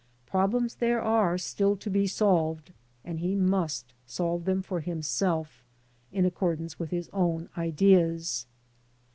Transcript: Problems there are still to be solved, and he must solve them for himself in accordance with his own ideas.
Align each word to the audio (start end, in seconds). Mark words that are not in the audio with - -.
Problems 0.25 0.73
there 0.77 0.99
are 0.99 1.37
still 1.37 1.75
to 1.75 1.87
be 1.87 2.07
solved, 2.07 2.73
and 3.05 3.19
he 3.19 3.35
must 3.35 3.93
solve 4.07 4.45
them 4.45 4.63
for 4.63 4.79
himself 4.79 5.63
in 6.11 6.25
accordance 6.25 6.79
with 6.79 6.89
his 6.89 7.07
own 7.13 7.49
ideas. 7.55 8.47